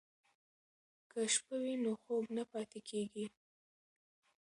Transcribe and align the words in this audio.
که 1.11 1.19
شپه 1.33 1.55
وي 1.63 1.73
نو 1.83 1.91
خوب 2.01 2.23
نه 2.35 2.43
پاتې 2.51 2.79
کیږي. 2.89 3.25